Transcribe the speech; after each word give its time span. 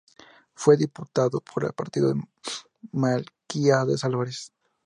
Fue 0.55 0.77
diputado 0.77 1.41
por 1.41 1.63
el 1.63 1.73
partido 1.73 2.11
de 2.11 2.19
Melquiades 2.91 4.03
Álvarez. 4.03 4.51